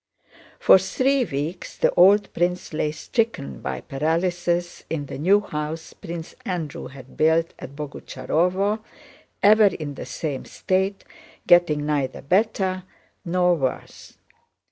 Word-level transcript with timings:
For 0.59 0.79
three 0.79 1.25
weeks 1.25 1.77
the 1.77 1.91
old 1.93 2.33
prince 2.33 2.73
lay 2.73 2.91
stricken 2.91 3.61
by 3.61 3.81
paralysis 3.81 4.83
in 4.89 5.05
the 5.05 5.19
new 5.19 5.41
house 5.41 5.93
Prince 5.93 6.33
Andrew 6.43 6.87
had 6.87 7.15
built 7.15 7.53
at 7.59 7.75
Boguchárovo, 7.75 8.79
ever 9.43 9.67
in 9.67 9.93
the 9.93 10.07
same 10.07 10.43
state, 10.45 11.03
getting 11.45 11.85
neither 11.85 12.23
better 12.23 12.81
nor 13.23 13.53
worse. 13.53 14.17